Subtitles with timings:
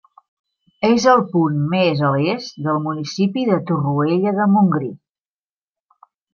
[0.87, 4.93] És el punt més a l'est del municipi de Torroella de Montgrí.